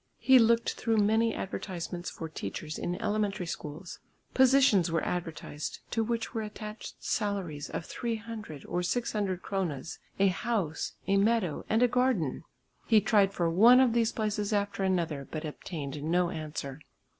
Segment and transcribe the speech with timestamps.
[0.17, 3.99] He looked through many advertisements for teachers in elementary schools.
[4.33, 10.93] Positions were advertised to which were attached salaries of 300 or 600 kronas, a house,
[11.05, 12.43] a meadow and a garden.
[12.87, 16.79] He tried for one of these places after another but obtained no answer.